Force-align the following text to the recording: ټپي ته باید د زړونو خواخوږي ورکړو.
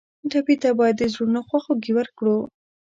ټپي 0.31 0.55
ته 0.61 0.69
باید 0.79 0.95
د 0.99 1.03
زړونو 1.13 1.39
خواخوږي 1.47 1.91
ورکړو. 1.95 2.37